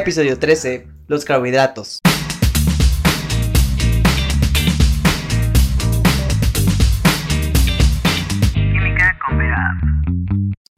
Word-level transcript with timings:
Episodio 0.00 0.38
13. 0.38 0.86
Los 1.08 1.26
carbohidratos. 1.26 1.98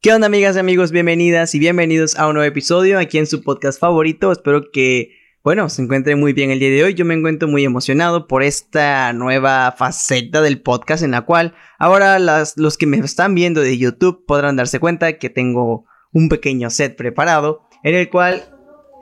¿Qué 0.01 0.13
onda 0.13 0.27
amigas 0.27 0.57
y 0.57 0.59
amigos? 0.59 0.91
Bienvenidas 0.91 1.55
y 1.55 1.61
bienvenidos 1.61 2.19
a 2.19 2.27
un 2.27 2.35
nuevo 2.35 2.49
episodio 2.49 2.99
aquí 2.99 3.19
en 3.19 3.29
su 3.29 3.45
podcast 3.45 3.79
favorito. 3.79 4.33
Espero 4.33 4.73
que, 4.73 5.13
bueno, 5.45 5.69
se 5.69 5.83
encuentren 5.83 6.19
muy 6.19 6.33
bien 6.33 6.51
el 6.51 6.59
día 6.59 6.71
de 6.71 6.83
hoy. 6.83 6.95
Yo 6.95 7.05
me 7.05 7.15
encuentro 7.15 7.47
muy 7.47 7.63
emocionado 7.65 8.27
por 8.27 8.43
esta 8.43 9.13
nueva 9.13 9.71
faceta 9.79 10.43
del 10.43 10.61
podcast 10.61 11.05
en 11.05 11.13
la 11.13 11.21
cual 11.21 11.55
ahora 11.79 12.19
las, 12.19 12.57
los 12.57 12.77
que 12.77 12.87
me 12.87 12.99
están 12.99 13.37
viendo 13.37 13.61
de 13.61 13.79
YouTube 13.79 14.27
podrán 14.27 14.57
darse 14.57 14.81
cuenta 14.81 15.13
que 15.13 15.31
tengo 15.31 15.85
un 16.11 16.29
pequeño 16.29 16.71
set 16.71 16.97
preparado 16.97 17.69
en 17.85 17.95
el 17.95 18.11
cual 18.11 18.52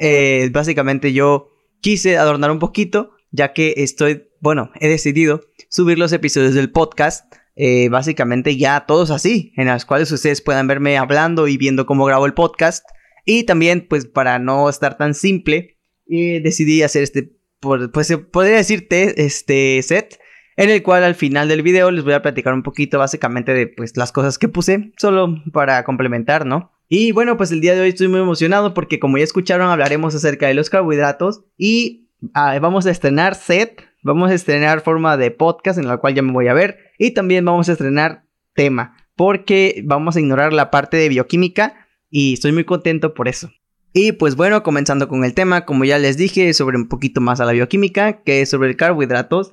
eh, 0.00 0.48
básicamente 0.50 1.12
yo 1.12 1.50
quise 1.80 2.16
adornar 2.16 2.50
un 2.50 2.58
poquito, 2.58 3.12
ya 3.30 3.52
que 3.52 3.74
estoy, 3.76 4.24
bueno, 4.40 4.70
he 4.80 4.88
decidido 4.88 5.42
subir 5.68 5.98
los 5.98 6.12
episodios 6.12 6.54
del 6.54 6.72
podcast, 6.72 7.32
eh, 7.54 7.90
básicamente 7.90 8.56
ya 8.56 8.86
todos 8.86 9.10
así, 9.10 9.52
en 9.56 9.68
los 9.68 9.84
cuales 9.84 10.10
ustedes 10.10 10.40
puedan 10.40 10.66
verme 10.66 10.96
hablando 10.96 11.46
y 11.48 11.58
viendo 11.58 11.84
cómo 11.84 12.06
grabo 12.06 12.24
el 12.24 12.32
podcast. 12.32 12.86
Y 13.26 13.44
también, 13.44 13.86
pues 13.88 14.06
para 14.06 14.38
no 14.38 14.70
estar 14.70 14.96
tan 14.96 15.12
simple, 15.12 15.78
eh, 16.08 16.40
decidí 16.42 16.82
hacer 16.82 17.02
este, 17.02 17.36
pues 17.60 18.16
podría 18.32 18.56
decirte, 18.56 19.22
este 19.22 19.82
set, 19.82 20.18
en 20.56 20.70
el 20.70 20.82
cual 20.82 21.04
al 21.04 21.14
final 21.14 21.48
del 21.48 21.62
video 21.62 21.90
les 21.90 22.04
voy 22.04 22.14
a 22.14 22.22
platicar 22.22 22.54
un 22.54 22.62
poquito 22.62 22.98
básicamente 22.98 23.52
de 23.52 23.66
pues 23.66 23.98
las 23.98 24.12
cosas 24.12 24.38
que 24.38 24.48
puse, 24.48 24.92
solo 24.96 25.42
para 25.52 25.84
complementar, 25.84 26.46
¿no? 26.46 26.72
Y 26.92 27.12
bueno, 27.12 27.36
pues 27.36 27.52
el 27.52 27.60
día 27.60 27.76
de 27.76 27.82
hoy 27.82 27.90
estoy 27.90 28.08
muy 28.08 28.18
emocionado 28.18 28.74
porque 28.74 28.98
como 28.98 29.16
ya 29.16 29.22
escucharon 29.22 29.70
hablaremos 29.70 30.12
acerca 30.16 30.48
de 30.48 30.54
los 30.54 30.70
carbohidratos 30.70 31.44
y 31.56 32.08
ah, 32.34 32.58
vamos 32.60 32.84
a 32.84 32.90
estrenar 32.90 33.36
set, 33.36 33.84
vamos 34.02 34.28
a 34.28 34.34
estrenar 34.34 34.80
forma 34.80 35.16
de 35.16 35.30
podcast 35.30 35.78
en 35.78 35.86
la 35.86 35.98
cual 35.98 36.14
ya 36.14 36.22
me 36.22 36.32
voy 36.32 36.48
a 36.48 36.52
ver 36.52 36.78
y 36.98 37.12
también 37.12 37.44
vamos 37.44 37.68
a 37.68 37.72
estrenar 37.72 38.24
tema 38.54 38.96
porque 39.14 39.84
vamos 39.84 40.16
a 40.16 40.20
ignorar 40.20 40.52
la 40.52 40.72
parte 40.72 40.96
de 40.96 41.08
bioquímica 41.08 41.86
y 42.10 42.32
estoy 42.32 42.50
muy 42.50 42.64
contento 42.64 43.14
por 43.14 43.28
eso. 43.28 43.52
Y 43.92 44.10
pues 44.10 44.34
bueno, 44.34 44.64
comenzando 44.64 45.06
con 45.06 45.24
el 45.24 45.32
tema, 45.32 45.64
como 45.64 45.84
ya 45.84 45.96
les 45.96 46.16
dije, 46.16 46.52
sobre 46.54 46.76
un 46.76 46.88
poquito 46.88 47.20
más 47.20 47.38
a 47.38 47.44
la 47.44 47.52
bioquímica, 47.52 48.24
que 48.24 48.44
sobre 48.46 48.74
carbohidratos, 48.74 49.52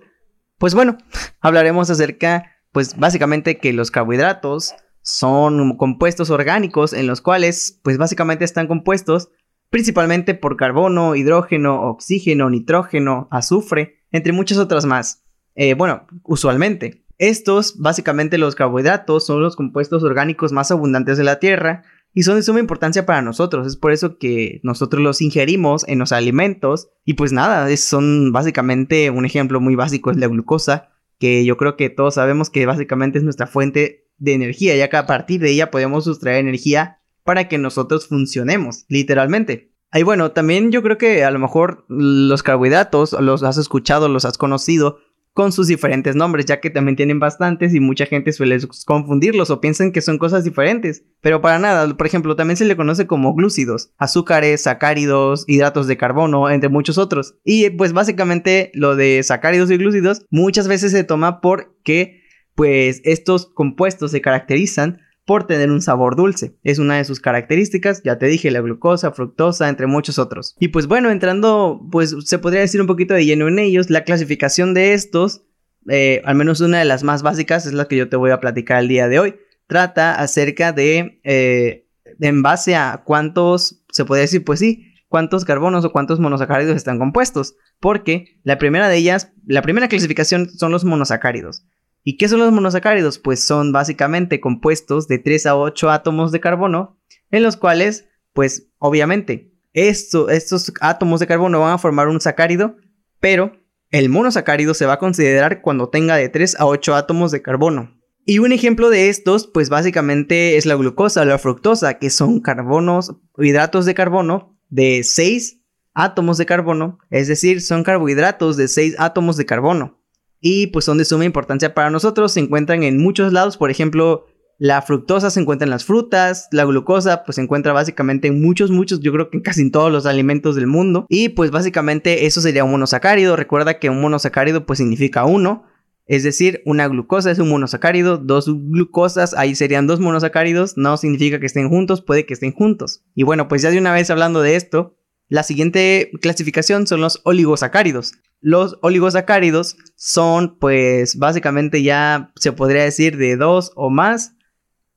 pues 0.57 0.73
bueno, 0.73 0.97
hablaremos 1.39 1.91
acerca, 1.91 2.55
pues 2.71 2.97
básicamente 2.97 3.59
que 3.59 3.73
los 3.73 3.91
carbohidratos 3.91 4.73
son 5.07 5.77
compuestos 5.77 6.29
orgánicos 6.31 6.91
en 6.91 7.07
los 7.07 7.21
cuales 7.21 7.79
pues 7.81 7.97
básicamente 7.97 8.43
están 8.43 8.67
compuestos 8.67 9.29
principalmente 9.69 10.33
por 10.33 10.57
carbono, 10.57 11.15
hidrógeno, 11.15 11.81
oxígeno, 11.83 12.49
nitrógeno, 12.49 13.29
azufre, 13.31 14.03
entre 14.11 14.33
muchas 14.33 14.57
otras 14.57 14.85
más. 14.85 15.23
Eh, 15.55 15.75
bueno, 15.75 16.07
usualmente. 16.23 17.05
Estos, 17.19 17.77
básicamente 17.79 18.37
los 18.37 18.55
carbohidratos, 18.55 19.25
son 19.25 19.41
los 19.41 19.55
compuestos 19.55 20.03
orgánicos 20.03 20.51
más 20.51 20.71
abundantes 20.71 21.17
de 21.17 21.23
la 21.23 21.39
Tierra 21.39 21.83
y 22.13 22.23
son 22.23 22.35
de 22.35 22.43
suma 22.43 22.59
importancia 22.59 23.05
para 23.05 23.21
nosotros. 23.21 23.65
Es 23.65 23.77
por 23.77 23.93
eso 23.93 24.17
que 24.17 24.59
nosotros 24.63 25.01
los 25.01 25.21
ingerimos 25.21 25.87
en 25.87 25.99
los 25.99 26.11
alimentos 26.11 26.89
y 27.05 27.13
pues 27.13 27.31
nada, 27.31 27.75
son 27.77 28.33
básicamente 28.33 29.09
un 29.09 29.25
ejemplo 29.25 29.61
muy 29.61 29.75
básico 29.75 30.11
es 30.11 30.17
la 30.17 30.27
glucosa, 30.27 30.89
que 31.17 31.45
yo 31.45 31.55
creo 31.55 31.77
que 31.77 31.89
todos 31.89 32.15
sabemos 32.15 32.49
que 32.49 32.65
básicamente 32.65 33.19
es 33.19 33.23
nuestra 33.23 33.47
fuente 33.47 34.06
de 34.17 34.33
energía, 34.33 34.75
ya 34.75 34.89
que 34.89 34.97
a 34.97 35.05
partir 35.05 35.41
de 35.41 35.51
ella 35.51 35.71
podemos 35.71 36.05
sustraer 36.05 36.39
energía 36.39 36.99
para 37.23 37.47
que 37.47 37.57
nosotros 37.57 38.07
funcionemos, 38.07 38.85
literalmente. 38.87 39.71
Y 39.93 40.03
bueno, 40.03 40.31
también 40.31 40.71
yo 40.71 40.83
creo 40.83 40.97
que 40.97 41.23
a 41.23 41.31
lo 41.31 41.39
mejor 41.39 41.85
los 41.87 42.43
carbohidratos 42.43 43.13
los 43.13 43.43
has 43.43 43.57
escuchado, 43.57 44.09
los 44.09 44.25
has 44.25 44.37
conocido, 44.37 44.99
con 45.37 45.51
sus 45.51 45.67
diferentes 45.67 46.15
nombres, 46.15 46.47
ya 46.47 46.59
que 46.59 46.71
también 46.71 46.95
tienen 46.95 47.19
bastantes 47.19 47.75
y 47.75 47.79
mucha 47.79 48.07
gente 48.07 48.33
suele 48.33 48.57
confundirlos 48.87 49.51
o 49.51 49.61
piensan 49.61 49.91
que 49.91 50.01
son 50.01 50.17
cosas 50.17 50.43
diferentes. 50.43 51.03
Pero 51.21 51.41
para 51.41 51.59
nada, 51.59 51.95
por 51.95 52.07
ejemplo, 52.07 52.35
también 52.35 52.57
se 52.57 52.65
le 52.65 52.75
conoce 52.75 53.05
como 53.05 53.35
glúcidos, 53.35 53.91
azúcares, 53.99 54.63
sacáridos, 54.63 55.43
hidratos 55.45 55.85
de 55.85 55.95
carbono, 55.95 56.49
entre 56.49 56.69
muchos 56.69 56.97
otros. 56.97 57.35
Y 57.45 57.69
pues 57.69 57.93
básicamente 57.93 58.71
lo 58.73 58.95
de 58.95 59.21
sacáridos 59.21 59.69
y 59.69 59.77
glúcidos 59.77 60.25
muchas 60.31 60.67
veces 60.67 60.91
se 60.91 61.03
toma 61.03 61.39
porque 61.39 62.23
pues 62.57 63.01
estos 63.03 63.45
compuestos 63.45 64.09
se 64.09 64.19
caracterizan 64.19 64.99
por 65.27 65.45
tener 65.45 65.69
un 65.69 65.79
sabor 65.79 66.15
dulce. 66.15 66.57
Es 66.63 66.79
una 66.79 66.97
de 66.97 67.05
sus 67.05 67.19
características, 67.19 68.01
ya 68.03 68.17
te 68.17 68.25
dije, 68.25 68.49
la 68.49 68.61
glucosa, 68.61 69.11
fructosa, 69.11 69.69
entre 69.69 69.85
muchos 69.85 70.17
otros. 70.17 70.55
Y 70.59 70.69
pues 70.69 70.87
bueno, 70.87 71.11
entrando, 71.11 71.79
pues 71.91 72.15
se 72.25 72.39
podría 72.39 72.61
decir 72.61 72.81
un 72.81 72.87
poquito 72.87 73.13
de 73.13 73.25
lleno 73.25 73.47
en 73.47 73.59
ellos, 73.59 73.91
la 73.91 74.03
clasificación 74.03 74.73
de 74.73 74.93
estos, 74.93 75.43
eh, 75.87 76.23
al 76.25 76.33
menos 76.33 76.59
una 76.59 76.79
de 76.79 76.85
las 76.85 77.03
más 77.03 77.21
básicas, 77.21 77.67
es 77.67 77.73
la 77.73 77.85
que 77.85 77.95
yo 77.95 78.09
te 78.09 78.15
voy 78.15 78.31
a 78.31 78.39
platicar 78.39 78.81
el 78.81 78.87
día 78.87 79.07
de 79.07 79.19
hoy. 79.19 79.35
Trata 79.67 80.15
acerca 80.15 80.71
de, 80.71 81.21
eh, 81.23 81.85
en 82.19 82.41
base 82.41 82.75
a 82.75 83.03
cuántos, 83.05 83.83
se 83.91 84.03
podría 84.03 84.23
decir, 84.23 84.43
pues 84.43 84.59
sí, 84.59 84.95
cuántos 85.09 85.45
carbonos 85.45 85.85
o 85.85 85.91
cuántos 85.91 86.19
monosacáridos 86.19 86.75
están 86.75 86.97
compuestos. 86.97 87.55
Porque 87.79 88.39
la 88.41 88.57
primera 88.57 88.89
de 88.89 88.97
ellas, 88.97 89.31
la 89.45 89.61
primera 89.61 89.87
clasificación 89.89 90.49
son 90.49 90.71
los 90.71 90.85
monosacáridos. 90.85 91.67
¿Y 92.09 92.15
qué 92.15 92.29
son 92.29 92.39
los 92.39 92.53
monosacáridos? 92.53 93.19
Pues 93.19 93.43
son 93.43 93.73
básicamente 93.73 94.39
compuestos 94.39 95.09
de 95.09 95.19
3 95.19 95.45
a 95.47 95.57
8 95.57 95.91
átomos 95.91 96.31
de 96.31 96.39
carbono, 96.39 96.97
en 97.31 97.43
los 97.43 97.57
cuales, 97.57 98.05
pues 98.31 98.69
obviamente, 98.77 99.51
estos 99.73 100.71
átomos 100.79 101.19
de 101.19 101.27
carbono 101.27 101.59
van 101.59 101.73
a 101.73 101.77
formar 101.77 102.07
un 102.07 102.21
sacárido, 102.21 102.77
pero 103.19 103.59
el 103.91 104.07
monosacárido 104.07 104.73
se 104.73 104.85
va 104.85 104.93
a 104.93 104.99
considerar 104.99 105.61
cuando 105.61 105.89
tenga 105.89 106.15
de 106.15 106.29
3 106.29 106.61
a 106.61 106.65
8 106.65 106.95
átomos 106.95 107.33
de 107.33 107.41
carbono. 107.41 107.99
Y 108.23 108.39
un 108.39 108.53
ejemplo 108.53 108.89
de 108.89 109.09
estos, 109.09 109.45
pues 109.45 109.67
básicamente 109.67 110.55
es 110.55 110.65
la 110.65 110.75
glucosa 110.75 111.23
o 111.23 111.25
la 111.25 111.37
fructosa, 111.37 111.95
que 111.95 112.09
son 112.09 112.39
carbonos, 112.39 113.17
hidratos 113.37 113.85
de 113.85 113.95
carbono 113.95 114.57
de 114.69 115.03
6 115.03 115.59
átomos 115.93 116.37
de 116.37 116.45
carbono, 116.45 116.99
es 117.09 117.27
decir, 117.27 117.59
son 117.59 117.83
carbohidratos 117.83 118.55
de 118.55 118.69
6 118.69 118.95
átomos 118.97 119.35
de 119.35 119.45
carbono 119.45 119.96
y 120.41 120.67
pues 120.67 120.85
son 120.85 120.97
de 120.97 121.05
suma 121.05 121.25
importancia 121.25 121.73
para 121.73 121.89
nosotros. 121.89 122.33
Se 122.33 122.39
encuentran 122.39 122.83
en 122.83 122.97
muchos 122.97 123.33
lados, 123.33 123.57
por 123.57 123.71
ejemplo, 123.71 124.25
la 124.59 124.81
fructosa 124.81 125.29
se 125.29 125.39
encuentra 125.39 125.65
en 125.65 125.69
las 125.69 125.85
frutas, 125.85 126.47
la 126.51 126.65
glucosa 126.65 127.23
pues 127.23 127.35
se 127.35 127.41
encuentra 127.41 127.73
básicamente 127.73 128.27
en 128.27 128.41
muchos, 128.41 128.71
muchos, 128.71 128.99
yo 129.01 129.11
creo 129.11 129.29
que 129.29 129.37
en 129.37 129.43
casi 129.43 129.69
todos 129.69 129.91
los 129.91 130.05
alimentos 130.05 130.55
del 130.55 130.67
mundo. 130.67 131.05
Y 131.09 131.29
pues 131.29 131.51
básicamente 131.51 132.25
eso 132.25 132.41
sería 132.41 132.63
un 132.63 132.71
monosacárido. 132.71 133.35
Recuerda 133.35 133.77
que 133.77 133.89
un 133.89 134.01
monosacárido 134.01 134.65
pues 134.65 134.79
significa 134.79 135.25
uno. 135.25 135.65
Es 136.07 136.23
decir, 136.23 136.61
una 136.65 136.87
glucosa 136.87 137.29
es 137.31 137.39
un 137.39 137.49
monosacárido, 137.49 138.17
dos 138.17 138.47
glucosas, 138.47 139.33
ahí 139.33 139.55
serían 139.55 139.87
dos 139.87 139.99
monosacáridos, 139.99 140.77
no 140.77 140.95
significa 140.95 141.39
que 141.39 141.45
estén 141.45 141.67
juntos, 141.67 142.01
puede 142.01 142.25
que 142.25 142.33
estén 142.33 142.53
juntos. 142.53 143.03
Y 143.13 143.23
bueno, 143.23 143.49
pues 143.49 143.61
ya 143.61 143.71
de 143.71 143.77
una 143.77 143.91
vez 143.91 144.09
hablando 144.09 144.41
de 144.41 144.55
esto, 144.55 144.96
la 145.29 145.43
siguiente 145.43 146.11
clasificación 146.21 146.87
son 146.87 147.01
los 147.01 147.21
oligosacáridos. 147.23 148.13
Los 148.39 148.77
oligosacáridos 148.81 149.77
son, 149.95 150.57
pues, 150.59 151.17
básicamente 151.17 151.83
ya 151.83 152.31
se 152.35 152.51
podría 152.51 152.83
decir 152.83 153.17
de 153.17 153.35
dos 153.35 153.71
o 153.75 153.89
más 153.89 154.33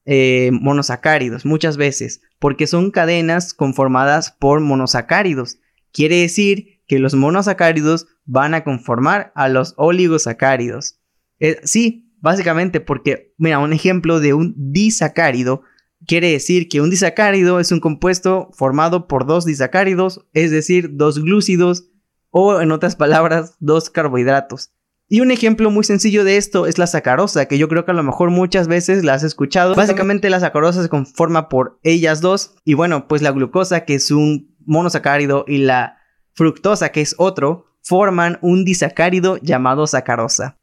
eh, 0.05 0.51
monosacáridos, 0.53 1.45
muchas 1.45 1.77
veces, 1.77 2.21
porque 2.39 2.67
son 2.67 2.91
cadenas 2.91 3.55
conformadas 3.55 4.31
por 4.31 4.61
monosacáridos. 4.61 5.59
Quiere 5.93 6.17
decir 6.17 6.81
que 6.87 6.99
los 6.99 7.15
monosacáridos 7.15 8.07
van 8.25 8.55
a 8.55 8.63
conformar 8.63 9.33
a 9.35 9.49
los 9.49 9.75
oligosacáridos. 9.77 11.01
Eh, 11.39 11.61
sí, 11.65 12.13
básicamente 12.21 12.81
porque, 12.81 13.35
mira, 13.39 13.59
un 13.59 13.73
ejemplo 13.73 14.21
de 14.21 14.35
un 14.35 14.55
disacárido 14.57 15.63
quiere 16.07 16.31
decir 16.31 16.69
que 16.69 16.81
un 16.81 16.91
disacárido 16.91 17.61
es 17.61 17.73
un 17.73 17.81
compuesto 17.81 18.51
formado 18.53 19.07
por 19.07 19.27
dos 19.27 19.45
disacáridos, 19.45 20.27
es 20.33 20.51
decir, 20.51 20.91
dos 20.93 21.23
glúcidos 21.23 21.91
o 22.31 22.61
en 22.61 22.73
otras 22.73 22.97
palabras, 22.97 23.57
dos 23.61 23.91
carbohidratos. 23.91 24.73
Y 25.13 25.21
un 25.21 25.33
ejemplo 25.33 25.73
muy 25.73 25.83
sencillo 25.83 26.23
de 26.23 26.37
esto 26.37 26.67
es 26.69 26.79
la 26.79 26.87
sacarosa, 26.87 27.47
que 27.47 27.59
yo 27.59 27.69
creo 27.69 27.85
que 27.85 27.91
a 27.91 27.95
lo 27.95 28.05
mejor 28.05 28.31
muchas 28.31 28.69
veces 28.69 29.03
la 29.03 29.15
has 29.15 29.25
escuchado. 29.25 29.75
Básicamente 29.75 30.31
la 30.31 30.39
sacarosa 30.39 30.85
se 30.85 30.89
conforma 30.89 31.49
por 31.49 31.81
ellas 31.83 32.21
dos. 32.21 32.55
Y 32.65 32.75
bueno, 32.75 33.09
pues 33.09 33.21
la 33.21 33.33
glucosa, 33.33 33.85
que 33.85 33.95
es 33.97 34.13
un 34.13 34.55
monosacárido, 34.65 35.45
y 35.49 35.59
la 35.59 35.97
fructosa, 36.33 36.91
que 36.91 37.01
es 37.01 37.17
otro, 37.19 37.65
forman 37.83 38.39
un 38.41 38.65
disacárido 38.65 39.37
llamado 39.39 39.89
sacarosa. 39.89 40.59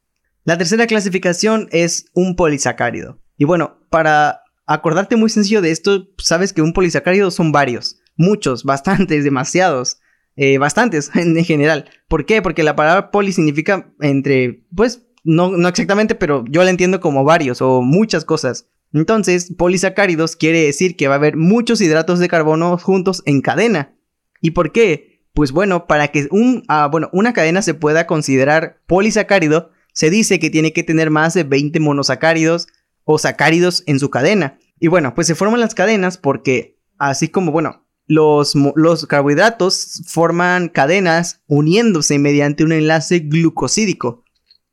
La 0.46 0.58
tercera 0.58 0.88
clasificación 0.88 1.68
es 1.72 2.06
un 2.14 2.38
polisacárido. 2.38 3.20
Y 3.36 3.44
bueno, 3.44 3.82
para 3.90 4.44
acordarte 4.68 5.16
muy 5.16 5.30
sencillo 5.30 5.62
de 5.62 5.72
esto, 5.72 6.10
sabes 6.18 6.54
que 6.54 6.62
un 6.62 6.74
polisacárido 6.74 7.32
son 7.32 7.52
varios, 7.52 8.00
muchos, 8.16 8.64
bastantes, 8.64 9.24
demasiados. 9.24 10.00
Eh, 10.40 10.60
bastantes 10.60 11.10
en, 11.16 11.44
general. 11.44 11.90
¿Por 12.08 12.26
qué? 12.26 12.44
Porque 12.44 12.62
la 12.62 12.76
palabra 12.76 13.10
poli 13.10 13.34
significa 13.34 13.92
entre, 14.00 14.66
pues, 14.76 15.08
no, 15.24 15.50
no 15.58 15.68
exactamente, 15.68 16.14
pero 16.14 16.46
yo 16.48 16.64
la 16.64 16.70
entiendo 16.70 17.02
como 17.02 17.24
varios 17.24 17.62
o 17.62 17.82
muchas 17.82 18.24
cosas. 18.24 18.70
Entonces, 18.94 19.54
polisacáridos 19.58 20.36
quiere 20.36 20.62
decir 20.62 20.96
que 20.96 21.08
va 21.08 21.16
a 21.16 21.18
haber 21.18 21.36
muchos 21.36 21.82
hidratos 21.82 22.20
de 22.20 22.30
carbono 22.30 22.78
juntos 22.78 23.24
en 23.26 23.42
cadena. 23.42 23.96
¿Y 24.40 24.52
por 24.52 24.72
qué? 24.72 25.24
Pues 25.34 25.52
bueno, 25.52 25.88
para 25.88 26.10
que 26.10 26.28
un, 26.32 26.64
ah, 26.68 26.88
bueno, 26.90 27.10
una 27.12 27.34
cadena 27.34 27.62
se 27.62 27.74
pueda 27.74 28.08
considerar 28.08 28.82
polisacárido, 28.88 29.72
se 29.92 30.10
dice 30.10 30.40
que 30.40 30.50
tiene 30.50 30.72
que 30.72 30.84
tener 30.84 31.10
más 31.10 31.34
de 31.34 31.44
20 31.44 31.80
monosacáridos 31.80 32.68
o 33.08 33.18
sacáridos 33.18 33.84
en 33.88 34.00
su 34.00 34.10
cadena. 34.10 34.60
Y 34.80 34.90
bueno, 34.90 35.16
pues 35.16 35.28
se 35.28 35.34
forman 35.34 35.62
las 35.62 35.74
cadenas 35.74 36.18
porque 36.18 36.78
así 37.00 37.30
como, 37.30 37.54
bueno, 37.54 37.88
los, 38.06 38.54
los 38.76 39.08
carbohidratos 39.08 40.04
forman 40.06 40.68
cadenas 40.68 41.42
uniéndose 41.48 42.20
mediante 42.20 42.66
un 42.66 42.74
enlace 42.74 43.20
glucosídico. 43.20 44.26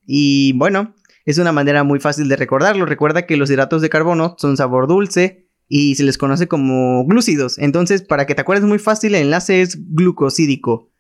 Y 0.05 0.53
bueno, 0.55 0.95
es 1.25 1.39
una 1.39 1.53
manera 1.53 1.85
muy 1.85 2.01
fácil 2.01 2.29
de 2.29 2.35
recordarlo. 2.35 2.87
Recuerda 2.87 3.25
que 3.25 3.37
los 3.37 3.51
hidratos 3.51 3.83
de 3.83 3.89
carbono 3.89 4.35
son 4.37 4.57
sabor 4.57 4.89
dulce 4.89 5.49
y 5.69 5.95
se 5.95 6.03
les 6.03 6.19
conoce 6.19 6.49
como 6.49 7.07
glúcidos. 7.07 7.57
Entonces, 7.59 8.03
para 8.03 8.27
que 8.27 8.35
te 8.35 8.41
acuerdes 8.41 8.67
muy 8.67 8.81
fácil, 8.81 9.15
el 9.15 9.23
enlace 9.23 9.63
es 9.63 9.79
glucosídico. 9.95 10.91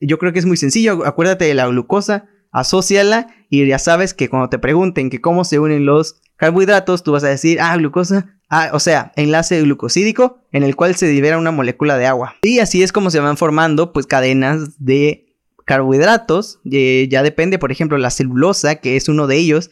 Yo 0.00 0.18
creo 0.18 0.32
que 0.32 0.40
es 0.40 0.46
muy 0.46 0.56
sencillo. 0.56 1.06
Acuérdate 1.06 1.44
de 1.44 1.54
la 1.54 1.68
glucosa, 1.68 2.26
asóciala 2.50 3.28
y 3.48 3.66
ya 3.66 3.78
sabes 3.78 4.14
que 4.14 4.28
cuando 4.28 4.48
te 4.48 4.58
pregunten 4.58 5.10
que 5.10 5.20
cómo 5.20 5.44
se 5.44 5.58
unen 5.58 5.86
los 5.86 6.20
carbohidratos, 6.36 7.02
tú 7.02 7.12
vas 7.12 7.24
a 7.24 7.28
decir, 7.28 7.60
ah, 7.60 7.76
glucosa, 7.76 8.38
ah, 8.48 8.70
o 8.72 8.80
sea, 8.80 9.12
enlace 9.16 9.60
glucosídico 9.62 10.38
en 10.52 10.62
el 10.62 10.76
cual 10.76 10.94
se 10.96 11.12
libera 11.12 11.38
una 11.38 11.50
molécula 11.50 11.98
de 11.98 12.06
agua. 12.06 12.36
Y 12.42 12.60
así 12.60 12.82
es 12.82 12.92
como 12.92 13.10
se 13.10 13.20
van 13.20 13.36
formando 13.36 13.92
pues 13.92 14.06
cadenas 14.06 14.78
de 14.78 15.26
carbohidratos, 15.66 16.60
ya 16.64 17.22
depende, 17.22 17.58
por 17.58 17.70
ejemplo, 17.70 17.96
la 17.96 18.10
celulosa, 18.10 18.76
que 18.76 18.96
es 18.96 19.08
uno 19.08 19.28
de 19.28 19.36
ellos, 19.36 19.70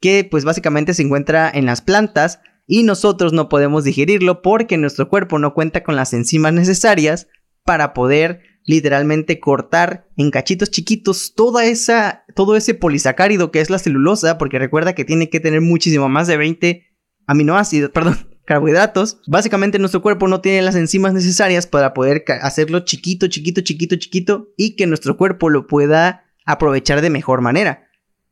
que 0.00 0.26
pues 0.30 0.44
básicamente 0.44 0.94
se 0.94 1.02
encuentra 1.02 1.50
en 1.52 1.66
las 1.66 1.80
plantas 1.80 2.40
y 2.66 2.84
nosotros 2.84 3.32
no 3.32 3.48
podemos 3.48 3.82
digerirlo 3.82 4.42
porque 4.42 4.76
nuestro 4.76 5.08
cuerpo 5.08 5.40
no 5.40 5.52
cuenta 5.52 5.82
con 5.82 5.96
las 5.96 6.12
enzimas 6.12 6.52
necesarias 6.52 7.26
para 7.64 7.94
poder 7.94 8.42
literalmente 8.64 9.40
cortar 9.40 10.08
en 10.16 10.30
cachitos 10.30 10.70
chiquitos 10.70 11.34
toda 11.34 11.64
esa, 11.64 12.24
todo 12.34 12.56
ese 12.56 12.74
polisacárido 12.74 13.50
que 13.50 13.60
es 13.60 13.70
la 13.70 13.78
celulosa, 13.78 14.38
porque 14.38 14.58
recuerda 14.58 14.94
que 14.94 15.04
tiene 15.04 15.30
que 15.30 15.40
tener 15.40 15.60
muchísimo 15.60 16.08
más 16.08 16.26
de 16.26 16.36
20 16.36 16.86
aminoácidos, 17.26 17.90
perdón, 17.94 18.18
carbohidratos, 18.44 19.20
básicamente 19.26 19.78
nuestro 19.78 20.02
cuerpo 20.02 20.26
no 20.26 20.40
tiene 20.40 20.62
las 20.62 20.74
enzimas 20.74 21.12
necesarias 21.12 21.66
para 21.66 21.94
poder 21.94 22.24
hacerlo 22.42 22.80
chiquito, 22.80 23.28
chiquito, 23.28 23.60
chiquito, 23.60 23.96
chiquito 23.96 24.48
y 24.56 24.76
que 24.76 24.86
nuestro 24.86 25.16
cuerpo 25.16 25.50
lo 25.50 25.66
pueda 25.66 26.24
aprovechar 26.44 27.00
de 27.00 27.10
mejor 27.10 27.42
manera. 27.42 27.88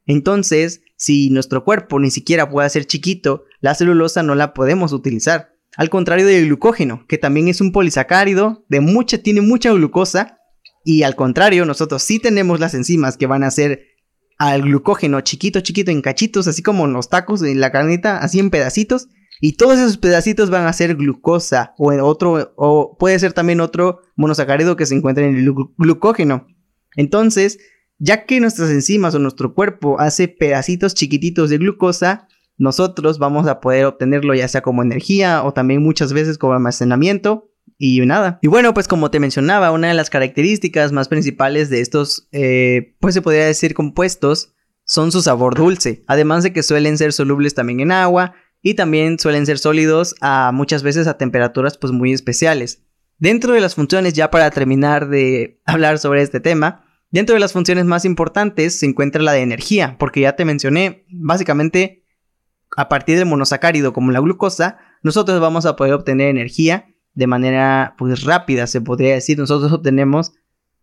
Entonces, 0.06 0.82
si 0.96 1.30
nuestro 1.30 1.64
cuerpo 1.64 2.00
ni 2.00 2.10
siquiera 2.10 2.50
puede 2.50 2.66
hacer 2.66 2.86
chiquito, 2.86 3.44
la 3.60 3.74
celulosa 3.74 4.22
no 4.22 4.34
la 4.34 4.54
podemos 4.54 4.92
utilizar. 4.92 5.54
Al 5.76 5.90
contrario 5.90 6.26
del 6.26 6.46
glucógeno, 6.46 7.04
que 7.08 7.18
también 7.18 7.48
es 7.48 7.60
un 7.60 7.72
polisacárido, 7.72 8.64
de 8.68 8.80
mucha, 8.80 9.18
tiene 9.18 9.40
mucha 9.40 9.72
glucosa, 9.72 10.38
y 10.84 11.02
al 11.02 11.14
contrario, 11.14 11.64
nosotros 11.64 12.02
sí 12.02 12.18
tenemos 12.18 12.60
las 12.60 12.74
enzimas 12.74 13.16
que 13.16 13.26
van 13.26 13.44
a 13.44 13.48
hacer 13.48 13.82
al 14.38 14.62
glucógeno 14.62 15.20
chiquito, 15.20 15.60
chiquito 15.60 15.90
en 15.90 16.00
cachitos, 16.00 16.46
así 16.48 16.62
como 16.62 16.86
los 16.86 17.08
tacos 17.08 17.42
en 17.42 17.60
la 17.60 17.72
carnita, 17.72 18.18
así 18.18 18.38
en 18.38 18.50
pedacitos, 18.50 19.08
y 19.40 19.52
todos 19.52 19.78
esos 19.78 19.98
pedacitos 19.98 20.50
van 20.50 20.66
a 20.66 20.72
ser 20.72 20.96
glucosa 20.96 21.74
o 21.78 21.92
otro, 22.04 22.52
o 22.56 22.96
puede 22.98 23.18
ser 23.18 23.32
también 23.32 23.60
otro 23.60 24.00
monosacárido 24.16 24.76
que 24.76 24.86
se 24.86 24.94
encuentra 24.94 25.24
en 25.24 25.36
el 25.36 25.54
glucógeno. 25.76 26.46
Entonces, 26.96 27.58
ya 27.98 28.24
que 28.24 28.40
nuestras 28.40 28.70
enzimas 28.70 29.14
o 29.14 29.18
nuestro 29.18 29.54
cuerpo 29.54 30.00
hace 30.00 30.28
pedacitos 30.28 30.94
chiquititos 30.94 31.50
de 31.50 31.58
glucosa, 31.58 32.28
nosotros 32.58 33.18
vamos 33.18 33.46
a 33.46 33.60
poder 33.60 33.86
obtenerlo 33.86 34.34
ya 34.34 34.48
sea 34.48 34.60
como 34.60 34.82
energía 34.82 35.44
o 35.44 35.52
también 35.52 35.82
muchas 35.82 36.12
veces 36.12 36.36
como 36.38 36.52
almacenamiento 36.52 37.50
y 37.78 38.00
nada. 38.00 38.40
Y 38.42 38.48
bueno, 38.48 38.74
pues 38.74 38.88
como 38.88 39.10
te 39.10 39.20
mencionaba, 39.20 39.70
una 39.70 39.88
de 39.88 39.94
las 39.94 40.10
características 40.10 40.90
más 40.92 41.08
principales 41.08 41.70
de 41.70 41.80
estos, 41.80 42.28
eh, 42.32 42.96
pues 43.00 43.14
se 43.14 43.22
podría 43.22 43.46
decir 43.46 43.74
compuestos, 43.74 44.54
son 44.84 45.12
su 45.12 45.22
sabor 45.22 45.54
dulce. 45.54 46.02
Además 46.08 46.42
de 46.42 46.52
que 46.52 46.64
suelen 46.64 46.98
ser 46.98 47.12
solubles 47.12 47.54
también 47.54 47.80
en 47.80 47.92
agua 47.92 48.34
y 48.60 48.74
también 48.74 49.18
suelen 49.18 49.46
ser 49.46 49.58
sólidos 49.58 50.16
a 50.20 50.50
muchas 50.52 50.82
veces 50.82 51.06
a 51.06 51.16
temperaturas 51.16 51.78
pues 51.78 51.92
muy 51.92 52.12
especiales. 52.12 52.82
Dentro 53.18 53.52
de 53.52 53.60
las 53.60 53.74
funciones, 53.74 54.14
ya 54.14 54.30
para 54.30 54.50
terminar 54.50 55.08
de 55.08 55.60
hablar 55.64 55.98
sobre 55.98 56.22
este 56.22 56.40
tema, 56.40 56.84
dentro 57.10 57.34
de 57.34 57.40
las 57.40 57.52
funciones 57.52 57.84
más 57.84 58.04
importantes 58.04 58.80
se 58.80 58.86
encuentra 58.86 59.22
la 59.22 59.32
de 59.32 59.42
energía, 59.42 59.96
porque 59.98 60.20
ya 60.20 60.36
te 60.36 60.44
mencioné, 60.44 61.04
básicamente 61.08 62.04
a 62.76 62.88
partir 62.88 63.16
del 63.16 63.26
monosacárido 63.26 63.92
como 63.92 64.12
la 64.12 64.20
glucosa, 64.20 64.78
nosotros 65.02 65.40
vamos 65.40 65.66
a 65.66 65.76
poder 65.76 65.94
obtener 65.94 66.28
energía 66.28 66.94
de 67.14 67.26
manera 67.26 67.94
pues 67.98 68.22
rápida, 68.24 68.66
se 68.66 68.80
podría 68.80 69.14
decir, 69.14 69.38
nosotros 69.38 69.72
obtenemos 69.72 70.32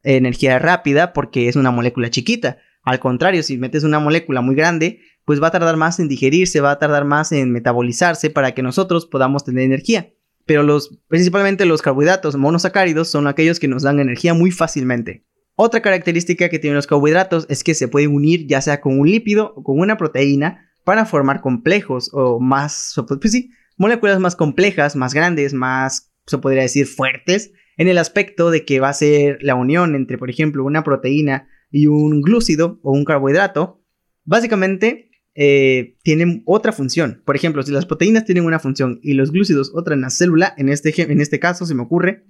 energía 0.03 0.59
rápida 0.59 1.13
porque 1.13 1.47
es 1.47 1.55
una 1.55 1.71
molécula 1.71 2.09
chiquita. 2.09 2.57
Al 2.83 2.99
contrario, 2.99 3.41
si 3.41 3.57
metes 3.57 3.83
una 3.83 3.99
molécula 3.99 4.41
muy 4.41 4.55
grande, 4.55 4.99
pues 5.25 5.41
va 5.41 5.47
a 5.47 5.51
tardar 5.51 5.77
más 5.77 5.99
en 5.99 6.07
digerirse, 6.07 6.61
va 6.61 6.71
a 6.71 6.79
tardar 6.79 7.05
más 7.05 7.31
en 7.31 7.51
metabolizarse 7.51 8.29
para 8.29 8.53
que 8.53 8.61
nosotros 8.61 9.05
podamos 9.07 9.43
tener 9.43 9.63
energía. 9.63 10.13
Pero 10.45 10.61
los, 10.61 10.99
principalmente 11.07 11.65
los 11.65 11.81
carbohidratos 11.81 12.35
monosacáridos 12.35 13.07
son 13.07 13.27
aquellos 13.27 13.59
que 13.59 13.67
nos 13.67 13.81
dan 13.81 13.99
energía 13.99 14.33
muy 14.35 14.51
fácilmente. 14.51 15.25
Otra 15.55 15.81
característica 15.81 16.49
que 16.49 16.59
tienen 16.59 16.75
los 16.75 16.85
carbohidratos 16.85 17.47
es 17.49 17.63
que 17.63 17.73
se 17.73 17.87
pueden 17.87 18.13
unir 18.13 18.45
ya 18.45 18.61
sea 18.61 18.81
con 18.81 18.99
un 18.99 19.09
lípido 19.09 19.53
o 19.55 19.63
con 19.63 19.79
una 19.79 19.97
proteína 19.97 20.69
para 20.85 21.05
formar 21.05 21.41
complejos 21.41 22.09
o 22.13 22.39
más, 22.39 22.93
pues 23.19 23.31
sí, 23.31 23.49
moléculas 23.75 24.19
más 24.19 24.37
complejas, 24.37 24.95
más 24.95 25.13
grandes, 25.13 25.53
más, 25.53 26.13
se 26.25 26.37
podría 26.37 26.61
decir, 26.61 26.85
fuertes, 26.85 27.51
en 27.75 27.89
el 27.89 27.97
aspecto 27.97 28.51
de 28.51 28.63
que 28.63 28.79
va 28.79 28.89
a 28.89 28.93
ser 28.93 29.39
la 29.41 29.55
unión 29.55 29.95
entre, 29.95 30.17
por 30.17 30.29
ejemplo, 30.29 30.63
una 30.63 30.83
proteína 30.83 31.49
y 31.69 31.87
un 31.87 32.21
glúcido 32.21 32.79
o 32.83 32.91
un 32.91 33.03
carbohidrato. 33.03 33.83
Básicamente, 34.23 35.09
eh, 35.33 35.97
tienen 36.03 36.43
otra 36.45 36.71
función. 36.71 37.21
Por 37.25 37.35
ejemplo, 37.35 37.63
si 37.63 37.71
las 37.71 37.85
proteínas 37.85 38.23
tienen 38.23 38.45
una 38.45 38.59
función 38.59 38.99
y 39.03 39.13
los 39.13 39.31
glúcidos 39.31 39.71
otra 39.73 39.95
en 39.95 40.01
la 40.01 40.09
célula, 40.09 40.53
en 40.57 40.69
este, 40.69 40.93
en 41.01 41.19
este 41.19 41.39
caso 41.39 41.65
se 41.65 41.75
me 41.75 41.81
ocurre, 41.81 42.23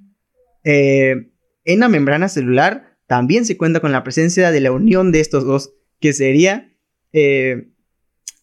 eh, 0.64 1.32
en 1.66 1.80
la 1.80 1.90
membrana 1.90 2.30
celular 2.30 2.98
también 3.06 3.46
se 3.46 3.58
cuenta 3.58 3.82
con 3.82 3.92
la 3.92 4.04
presencia 4.04 4.50
de 4.50 4.62
la 4.62 4.72
unión 4.72 5.12
de 5.12 5.20
estos 5.20 5.46
dos, 5.46 5.76
que 6.00 6.14
sería 6.14 6.74
eh, 7.14 7.70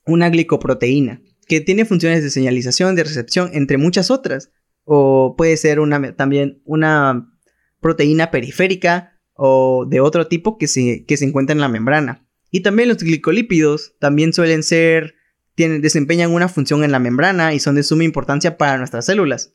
una 0.07 0.31
glicoproteína, 0.31 1.23
que 1.47 1.61
tiene 1.61 1.85
funciones 1.85 2.23
de 2.23 2.31
señalización, 2.31 2.95
de 2.95 3.05
recepción, 3.05 3.51
entre 3.53 3.79
muchas 3.79 4.11
otras. 4.11 4.51
O 4.85 5.35
puede 5.37 5.57
ser 5.57 5.79
una, 5.79 6.17
también 6.17 6.61
una 6.65 7.33
proteína 7.81 8.31
periférica 8.31 9.21
o 9.35 9.87
de 9.89 10.01
otro 10.01 10.27
tipo 10.29 10.59
que 10.59 10.67
se, 10.67 11.05
que 11.05 11.17
se 11.17 11.25
encuentra 11.25 11.53
en 11.53 11.61
la 11.61 11.69
membrana. 11.69 12.27
Y 12.51 12.61
también 12.61 12.89
los 12.89 12.99
glicolípidos 12.99 13.95
también 13.99 14.33
suelen 14.33 14.63
ser, 14.63 15.15
tienen, 15.55 15.81
desempeñan 15.81 16.33
una 16.33 16.49
función 16.49 16.85
en 16.85 16.93
la 16.93 16.99
membrana 16.99 17.55
y 17.55 17.61
son 17.61 17.75
de 17.75 17.83
suma 17.83 18.05
importancia 18.05 18.59
para 18.59 18.79
nuestras 18.79 19.07
células. 19.07 19.55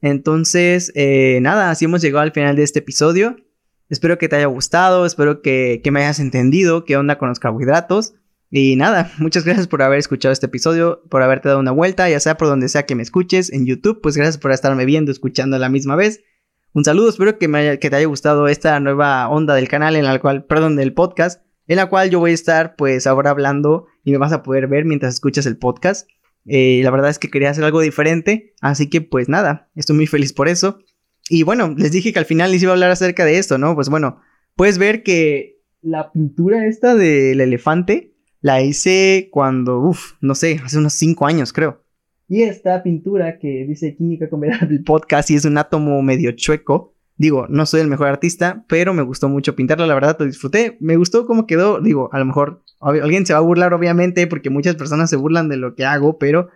Entonces, 0.00 0.92
eh, 0.94 1.40
nada, 1.42 1.70
así 1.70 1.84
hemos 1.84 2.00
llegado 2.00 2.22
al 2.22 2.32
final 2.32 2.56
de 2.56 2.62
este 2.62 2.78
episodio. 2.78 3.36
Espero 3.88 4.18
que 4.18 4.28
te 4.28 4.36
haya 4.36 4.46
gustado, 4.46 5.06
espero 5.06 5.42
que, 5.42 5.80
que 5.82 5.90
me 5.90 6.00
hayas 6.00 6.20
entendido 6.20 6.84
qué 6.84 6.96
onda 6.96 7.18
con 7.18 7.28
los 7.28 7.38
carbohidratos. 7.38 8.14
Y 8.50 8.76
nada, 8.76 9.12
muchas 9.18 9.44
gracias 9.44 9.68
por 9.68 9.82
haber 9.82 9.98
escuchado 9.98 10.32
este 10.32 10.46
episodio, 10.46 11.02
por 11.10 11.22
haberte 11.22 11.48
dado 11.48 11.60
una 11.60 11.72
vuelta, 11.72 12.08
ya 12.08 12.20
sea 12.20 12.36
por 12.36 12.48
donde 12.48 12.68
sea 12.68 12.86
que 12.86 12.94
me 12.94 13.02
escuches, 13.02 13.52
en 13.52 13.66
YouTube, 13.66 14.00
pues 14.00 14.16
gracias 14.16 14.38
por 14.38 14.52
estarme 14.52 14.84
viendo, 14.84 15.12
escuchando 15.12 15.56
a 15.56 15.58
la 15.58 15.68
misma 15.68 15.96
vez. 15.96 16.24
Un 16.72 16.84
saludo, 16.84 17.08
espero 17.08 17.38
que, 17.38 17.48
me 17.48 17.78
que 17.78 17.90
te 17.90 17.96
haya 17.96 18.06
gustado 18.06 18.48
esta 18.48 18.78
nueva 18.80 19.28
onda 19.28 19.54
del 19.54 19.68
canal, 19.68 19.96
en 19.96 20.04
la 20.04 20.18
cual, 20.18 20.44
perdón, 20.44 20.76
del 20.76 20.94
podcast 20.94 21.42
en 21.68 21.76
la 21.76 21.86
cual 21.86 22.10
yo 22.10 22.18
voy 22.18 22.32
a 22.32 22.34
estar 22.34 22.74
pues 22.74 23.06
ahora 23.06 23.30
hablando 23.30 23.86
y 24.02 24.10
me 24.10 24.18
vas 24.18 24.32
a 24.32 24.42
poder 24.42 24.66
ver 24.66 24.86
mientras 24.86 25.14
escuchas 25.14 25.46
el 25.46 25.58
podcast. 25.58 26.08
Eh, 26.46 26.80
la 26.82 26.90
verdad 26.90 27.10
es 27.10 27.18
que 27.18 27.28
quería 27.28 27.50
hacer 27.50 27.62
algo 27.62 27.80
diferente, 27.80 28.54
así 28.62 28.88
que 28.88 29.02
pues 29.02 29.28
nada, 29.28 29.68
estoy 29.76 29.94
muy 29.94 30.06
feliz 30.06 30.32
por 30.32 30.48
eso. 30.48 30.78
Y 31.28 31.42
bueno, 31.42 31.74
les 31.76 31.92
dije 31.92 32.12
que 32.12 32.18
al 32.18 32.24
final 32.24 32.50
les 32.50 32.62
iba 32.62 32.72
a 32.72 32.74
hablar 32.74 32.90
acerca 32.90 33.26
de 33.26 33.38
esto, 33.38 33.58
¿no? 33.58 33.74
Pues 33.74 33.90
bueno, 33.90 34.20
puedes 34.56 34.78
ver 34.78 35.02
que 35.02 35.60
la 35.82 36.10
pintura 36.10 36.66
esta 36.66 36.94
del 36.94 37.40
elefante 37.42 38.14
la 38.40 38.62
hice 38.62 39.28
cuando, 39.30 39.80
uff, 39.80 40.12
no 40.20 40.34
sé, 40.34 40.60
hace 40.64 40.78
unos 40.78 40.94
5 40.94 41.26
años 41.26 41.52
creo. 41.52 41.82
Y 42.28 42.42
esta 42.42 42.82
pintura 42.82 43.38
que 43.38 43.64
dice 43.66 43.96
Química 43.96 44.28
con 44.28 44.40
del 44.40 44.84
podcast 44.84 45.30
y 45.30 45.36
es 45.36 45.44
un 45.44 45.56
átomo 45.56 46.02
medio 46.02 46.32
chueco, 46.32 46.94
Digo, 47.18 47.46
no 47.48 47.66
soy 47.66 47.80
el 47.80 47.88
mejor 47.88 48.06
artista, 48.06 48.64
pero 48.68 48.94
me 48.94 49.02
gustó 49.02 49.28
mucho 49.28 49.56
pintarlo, 49.56 49.84
la 49.86 49.94
verdad 49.94 50.16
lo 50.20 50.24
disfruté. 50.24 50.76
Me 50.80 50.96
gustó 50.96 51.26
cómo 51.26 51.48
quedó. 51.48 51.80
Digo, 51.80 52.08
a 52.12 52.18
lo 52.20 52.24
mejor 52.24 52.62
alguien 52.80 53.26
se 53.26 53.32
va 53.32 53.40
a 53.40 53.42
burlar, 53.42 53.74
obviamente, 53.74 54.28
porque 54.28 54.50
muchas 54.50 54.76
personas 54.76 55.10
se 55.10 55.16
burlan 55.16 55.48
de 55.48 55.56
lo 55.56 55.74
que 55.74 55.84
hago, 55.84 56.16
pero 56.18 56.48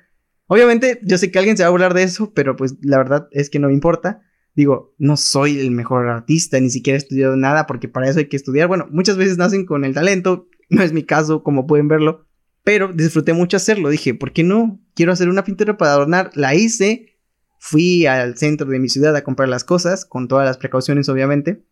obviamente 0.47 1.01
yo 1.03 1.19
sé 1.19 1.33
que 1.33 1.39
alguien 1.41 1.57
se 1.57 1.65
va 1.65 1.67
a 1.67 1.73
burlar 1.73 1.95
de 1.95 2.05
eso, 2.05 2.33
pero 2.33 2.55
pues 2.55 2.77
la 2.81 2.99
verdad 2.99 3.27
es 3.33 3.51
que 3.51 3.59
no 3.59 3.67
me 3.67 3.75
importa. 3.75 4.23
Digo, 4.55 4.95
no 4.99 5.17
soy 5.17 5.59
el 5.59 5.73
mejor 5.73 6.09
artista, 6.09 6.61
ni 6.61 6.71
siquiera 6.71 6.97
he 6.97 6.99
estudiado 6.99 7.35
nada, 7.35 7.67
porque 7.67 7.89
para 7.89 8.09
eso 8.09 8.21
hay 8.21 8.29
que 8.29 8.37
estudiar. 8.37 8.69
Bueno, 8.69 8.87
muchas 8.89 9.17
veces 9.17 9.39
nacen 9.39 9.67
con 9.67 9.85
el 9.85 9.95
talento, 9.95 10.47
no 10.71 10.83
es 10.83 10.93
mi 10.93 11.03
caso, 11.03 11.43
como 11.43 11.67
pueden 11.67 11.89
verlo, 11.89 12.27
pero 12.65 12.93
disfruté 12.93 13.33
mucho 13.33 13.57
hacerlo. 13.57 13.89
Dije, 13.89 14.15
¿por 14.15 14.33
qué 14.33 14.45
no? 14.45 14.81
Quiero 14.95 15.13
hacer 15.13 15.29
una 15.29 15.45
pintura 15.45 15.77
para 15.77 15.93
adornar. 15.93 16.31
La 16.35 16.55
hice 16.55 17.19
fui 17.59 18.07
al 18.07 18.37
centro 18.37 18.69
de 18.69 18.79
mi 18.79 18.89
ciudad 18.89 19.15
a 19.15 19.25
comprar 19.25 19.49
las 19.49 19.65
cosas, 19.65 20.05
con 20.05 20.29
todas 20.29 20.47
las 20.47 20.59
precauciones 20.59 21.09
obviamente. 21.09 21.65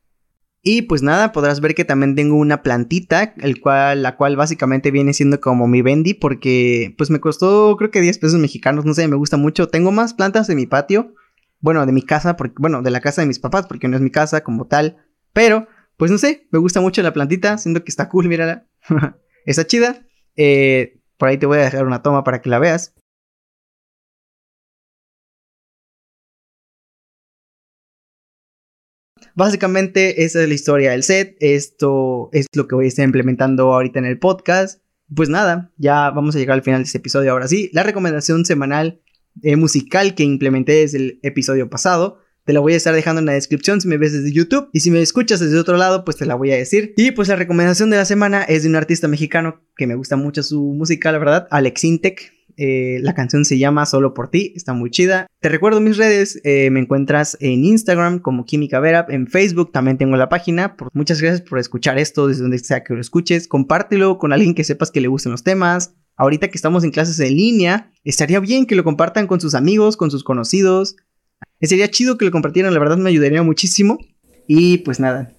Y 0.62 0.82
pues 0.82 1.02
nada, 1.02 1.32
podrás 1.32 1.60
ver 1.60 1.74
que 1.74 1.86
también 1.86 2.14
tengo 2.14 2.36
una 2.36 2.62
plantita, 2.62 3.34
el 3.38 3.60
cual, 3.60 4.02
la 4.02 4.16
cual 4.16 4.36
básicamente 4.36 4.90
viene 4.90 5.14
siendo 5.14 5.40
como 5.40 5.66
mi 5.66 5.80
bendy, 5.80 6.12
porque 6.14 6.94
pues 6.98 7.08
me 7.08 7.18
costó 7.18 7.76
creo 7.78 7.90
que 7.90 8.02
10 8.02 8.18
pesos 8.18 8.38
mexicanos, 8.38 8.84
no 8.84 8.92
sé, 8.92 9.08
me 9.08 9.16
gusta 9.16 9.38
mucho. 9.38 9.68
Tengo 9.68 9.90
más 9.90 10.12
plantas 10.12 10.50
en 10.50 10.56
mi 10.56 10.66
patio, 10.66 11.14
bueno, 11.60 11.84
de 11.86 11.92
mi 11.92 12.02
casa, 12.02 12.36
porque, 12.36 12.54
bueno, 12.58 12.82
de 12.82 12.90
la 12.90 13.00
casa 13.00 13.22
de 13.22 13.26
mis 13.26 13.38
papás, 13.38 13.66
porque 13.66 13.88
no 13.88 13.96
es 13.96 14.02
mi 14.02 14.10
casa 14.10 14.42
como 14.42 14.66
tal, 14.66 14.98
pero 15.32 15.66
pues 15.96 16.10
no 16.10 16.18
sé, 16.18 16.46
me 16.50 16.58
gusta 16.58 16.80
mucho 16.80 17.02
la 17.02 17.12
plantita, 17.12 17.58
siento 17.58 17.84
que 17.84 17.90
está 17.90 18.08
cool, 18.08 18.28
mírala, 18.28 18.66
está 19.46 19.66
chida. 19.66 20.06
Eh, 20.36 21.00
por 21.16 21.28
ahí 21.28 21.38
te 21.38 21.46
voy 21.46 21.58
a 21.58 21.62
dejar 21.62 21.86
una 21.86 22.02
toma 22.02 22.24
para 22.24 22.40
que 22.40 22.50
la 22.50 22.58
veas. 22.58 22.94
Básicamente 29.34 30.24
esa 30.24 30.42
es 30.42 30.48
la 30.48 30.54
historia 30.54 30.90
del 30.90 31.02
set, 31.02 31.36
esto 31.40 32.30
es 32.32 32.46
lo 32.54 32.66
que 32.66 32.74
voy 32.74 32.86
a 32.86 32.88
estar 32.88 33.04
implementando 33.04 33.72
ahorita 33.72 33.98
en 33.98 34.06
el 34.06 34.18
podcast. 34.18 34.82
Pues 35.14 35.28
nada, 35.28 35.72
ya 35.76 36.10
vamos 36.10 36.36
a 36.36 36.38
llegar 36.38 36.54
al 36.54 36.62
final 36.62 36.80
de 36.80 36.86
este 36.86 36.98
episodio 36.98 37.32
ahora 37.32 37.48
sí. 37.48 37.70
La 37.72 37.82
recomendación 37.82 38.44
semanal 38.44 39.02
eh, 39.42 39.56
musical 39.56 40.14
que 40.14 40.24
implementé 40.24 40.72
desde 40.72 40.98
el 40.98 41.20
episodio 41.22 41.70
pasado. 41.70 42.18
Te 42.44 42.52
la 42.52 42.60
voy 42.60 42.74
a 42.74 42.76
estar 42.76 42.94
dejando 42.94 43.20
en 43.20 43.26
la 43.26 43.32
descripción 43.32 43.80
si 43.80 43.88
me 43.88 43.98
ves 43.98 44.12
desde 44.12 44.32
YouTube. 44.32 44.68
Y 44.72 44.80
si 44.80 44.90
me 44.90 45.00
escuchas 45.00 45.40
desde 45.40 45.58
otro 45.58 45.76
lado, 45.76 46.04
pues 46.04 46.16
te 46.16 46.26
la 46.26 46.34
voy 46.34 46.52
a 46.52 46.56
decir. 46.56 46.94
Y 46.96 47.12
pues 47.12 47.28
la 47.28 47.36
recomendación 47.36 47.90
de 47.90 47.96
la 47.96 48.04
semana 48.04 48.42
es 48.42 48.62
de 48.62 48.68
un 48.68 48.76
artista 48.76 49.08
mexicano 49.08 49.60
que 49.76 49.86
me 49.86 49.94
gusta 49.94 50.16
mucho 50.16 50.42
su 50.42 50.60
música, 50.60 51.12
la 51.12 51.18
verdad, 51.18 51.48
Alex 51.50 51.84
Intec. 51.84 52.32
Eh, 52.62 52.98
la 53.00 53.14
canción 53.14 53.46
se 53.46 53.56
llama 53.56 53.86
Solo 53.86 54.12
por 54.12 54.28
ti, 54.28 54.52
está 54.54 54.74
muy 54.74 54.90
chida. 54.90 55.26
Te 55.40 55.48
recuerdo 55.48 55.80
mis 55.80 55.96
redes, 55.96 56.40
eh, 56.44 56.68
me 56.70 56.80
encuentras 56.80 57.38
en 57.40 57.64
Instagram 57.64 58.18
como 58.18 58.44
Química 58.44 58.80
Vera, 58.80 59.06
en 59.08 59.28
Facebook 59.28 59.72
también 59.72 59.96
tengo 59.96 60.16
la 60.16 60.28
página. 60.28 60.76
muchas 60.92 61.22
gracias 61.22 61.40
por 61.40 61.58
escuchar 61.58 61.98
esto 61.98 62.26
desde 62.26 62.42
donde 62.42 62.58
sea 62.58 62.84
que 62.84 62.92
lo 62.92 63.00
escuches. 63.00 63.48
Compártelo 63.48 64.18
con 64.18 64.34
alguien 64.34 64.54
que 64.54 64.64
sepas 64.64 64.90
que 64.90 65.00
le 65.00 65.08
gusten 65.08 65.32
los 65.32 65.42
temas. 65.42 65.94
Ahorita 66.16 66.48
que 66.48 66.56
estamos 66.56 66.84
en 66.84 66.90
clases 66.90 67.18
en 67.20 67.34
línea, 67.34 67.92
estaría 68.04 68.40
bien 68.40 68.66
que 68.66 68.74
lo 68.74 68.84
compartan 68.84 69.26
con 69.26 69.40
sus 69.40 69.54
amigos, 69.54 69.96
con 69.96 70.10
sus 70.10 70.22
conocidos. 70.22 70.96
Sería 71.62 71.90
chido 71.90 72.16
que 72.16 72.24
lo 72.24 72.30
compartieran, 72.30 72.72
la 72.72 72.80
verdad 72.80 72.96
me 72.96 73.10
ayudaría 73.10 73.42
muchísimo. 73.42 73.98
Y 74.46 74.78
pues 74.78 74.98
nada, 74.98 75.32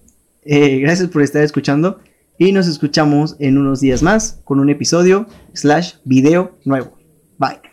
eh, 0.44 0.78
gracias 0.78 1.08
por 1.08 1.22
estar 1.22 1.42
escuchando 1.42 2.00
y 2.38 2.52
nos 2.52 2.66
escuchamos 2.66 3.36
en 3.38 3.58
unos 3.58 3.80
días 3.80 4.02
más 4.02 4.40
con 4.44 4.58
un 4.58 4.70
episodio 4.70 5.26
slash 5.52 5.94
video 6.04 6.58
nuevo. 6.64 6.98
Bye. 7.38 7.71